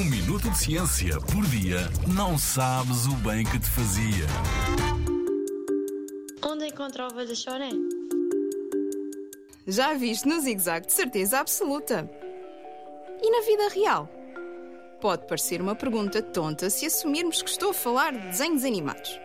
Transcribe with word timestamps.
Um 0.00 0.04
minuto 0.04 0.48
de 0.48 0.56
ciência 0.56 1.20
por 1.20 1.44
dia 1.44 1.80
não 2.06 2.38
sabes 2.38 3.04
o 3.04 3.14
bem 3.16 3.44
que 3.44 3.58
te 3.58 3.68
fazia. 3.68 4.26
Onde 6.42 6.68
encontra 6.68 7.04
a 7.04 7.08
ovelha 7.08 7.34
choré? 7.34 7.68
Já 9.66 9.92
viste 9.92 10.26
no 10.26 10.40
zigue-zague 10.40 10.86
de 10.86 10.94
certeza 10.94 11.38
absoluta. 11.38 12.10
E 13.20 13.30
na 13.30 13.44
vida 13.44 13.68
real? 13.74 14.08
Pode 15.02 15.26
parecer 15.26 15.60
uma 15.60 15.74
pergunta 15.74 16.22
tonta 16.22 16.70
se 16.70 16.86
assumirmos 16.86 17.42
que 17.42 17.50
estou 17.50 17.68
a 17.68 17.74
falar 17.74 18.12
de 18.14 18.26
desenhos 18.28 18.64
animados. 18.64 19.20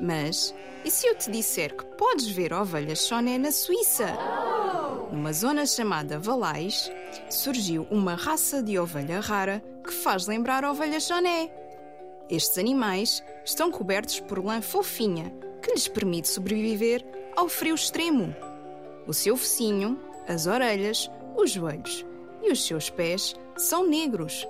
Mas, 0.00 0.54
e 0.84 0.90
se 0.90 1.08
eu 1.08 1.16
te 1.16 1.32
disser 1.32 1.76
que 1.76 1.84
podes 1.96 2.28
ver 2.28 2.52
ovelhas 2.52 3.08
choné 3.08 3.38
na 3.38 3.50
Suíça? 3.50 4.16
Numa 5.10 5.32
zona 5.32 5.64
chamada 5.64 6.18
Valais, 6.18 6.90
surgiu 7.30 7.86
uma 7.90 8.14
raça 8.14 8.62
de 8.62 8.78
ovelha 8.78 9.20
rara 9.20 9.62
que 9.84 9.92
faz 9.92 10.26
lembrar 10.26 10.64
a 10.64 10.70
ovelha 10.70 10.98
choné. 10.98 11.50
Estes 12.28 12.58
animais 12.58 13.22
estão 13.44 13.70
cobertos 13.70 14.18
por 14.18 14.44
lã 14.44 14.60
fofinha 14.60 15.32
que 15.62 15.72
lhes 15.72 15.86
permite 15.86 16.28
sobreviver 16.28 17.04
ao 17.36 17.48
frio 17.48 17.74
extremo. 17.74 18.34
O 19.06 19.14
seu 19.14 19.36
focinho, 19.36 19.98
as 20.26 20.46
orelhas, 20.46 21.08
os 21.36 21.52
joelhos 21.52 22.04
e 22.42 22.50
os 22.50 22.66
seus 22.66 22.90
pés 22.90 23.34
são 23.56 23.88
negros. 23.88 24.46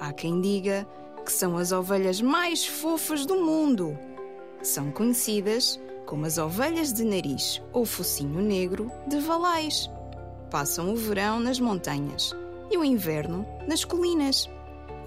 Há 0.00 0.12
quem 0.12 0.40
diga 0.40 0.86
que 1.24 1.32
são 1.32 1.56
as 1.56 1.70
ovelhas 1.70 2.20
mais 2.20 2.66
fofas 2.66 3.24
do 3.24 3.36
mundo. 3.36 3.96
São 4.62 4.90
conhecidas 4.90 5.80
como 6.04 6.26
as 6.26 6.38
ovelhas 6.38 6.92
de 6.92 7.04
nariz 7.04 7.62
ou 7.72 7.84
focinho 7.84 8.42
negro 8.42 8.90
de 9.06 9.20
Valais. 9.20 9.88
Passam 10.50 10.92
o 10.92 10.96
verão 10.96 11.38
nas 11.38 11.60
montanhas 11.60 12.34
e 12.70 12.76
o 12.76 12.84
inverno 12.84 13.46
nas 13.68 13.84
colinas. 13.84 14.48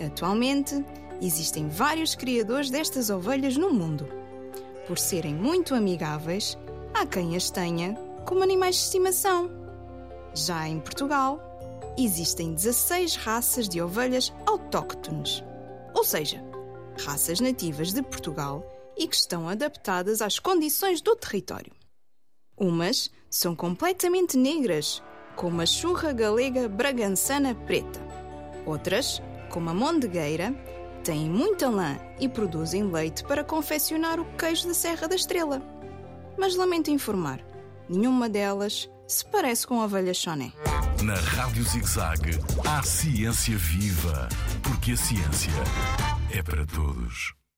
Atualmente, 0.04 0.84
existem 1.22 1.68
vários 1.68 2.16
criadores 2.16 2.70
destas 2.70 3.10
ovelhas 3.10 3.58
no 3.58 3.72
mundo. 3.72 4.08
Por 4.88 4.98
serem 4.98 5.34
muito 5.34 5.76
amigáveis, 5.76 6.58
há 6.94 7.06
quem 7.06 7.36
as 7.36 7.50
tenha 7.50 7.94
como 8.26 8.44
animais 8.44 8.76
de 8.76 8.82
estimação. 8.84 9.50
Já 10.34 10.68
em 10.68 10.80
Portugal, 10.80 11.40
existem 11.98 12.54
16 12.54 13.16
raças 13.18 13.70
de 13.70 13.82
ovelhas 13.82 14.34
autóctones, 14.46 15.44
ou 15.94 16.04
seja, 16.04 16.44
raças 17.06 17.40
nativas 17.40 17.92
de 17.94 18.02
Portugal 18.02 18.66
e 18.98 19.08
que 19.08 19.16
estão 19.16 19.48
adaptadas 19.48 20.22
às 20.22 20.40
condições 20.40 21.02
do 21.02 21.16
território. 21.16 21.72
Umas 22.58 23.12
são 23.30 23.56
completamente 23.56 24.38
negras, 24.38 25.02
como 25.36 25.62
a 25.62 25.66
churra 25.66 26.14
galega 26.14 26.68
bragançana 26.68 27.56
preta. 27.56 28.00
Outras, 28.66 29.22
como 29.50 29.70
a 29.70 29.74
mondegueira, 29.74 30.54
têm 31.04 31.30
muita 31.30 31.70
lã 31.70 31.98
e 32.20 32.30
produzem 32.30 32.84
leite 32.84 33.24
para 33.24 33.44
confeccionar 33.44 34.20
o 34.20 34.26
queijo 34.38 34.68
da 34.68 34.74
Serra 34.74 35.08
da 35.08 35.16
Estrela. 35.16 35.62
Mas 36.38 36.56
lamento 36.56 36.90
informar, 36.90 37.40
nenhuma 37.90 38.30
delas 38.30 38.90
se 39.08 39.26
parece 39.26 39.68
com 39.68 39.82
a 39.82 39.86
ovelha 39.86 40.14
choné. 40.14 40.54
Na 41.04 41.16
Rádio 41.16 41.64
ZigZag, 41.64 42.40
há 42.66 42.82
ciência 42.82 43.58
viva, 43.58 44.30
porque 44.62 44.94
a 44.94 44.98
ciência 44.98 45.52
é 46.32 46.42
para 46.42 46.66
todos. 46.66 47.43